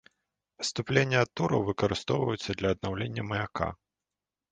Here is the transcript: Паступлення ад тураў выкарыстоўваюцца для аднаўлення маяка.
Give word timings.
Паступлення 0.59 1.17
ад 1.25 1.29
тураў 1.41 1.61
выкарыстоўваюцца 1.67 2.49
для 2.61 2.67
аднаўлення 2.77 3.27
маяка. 3.29 3.67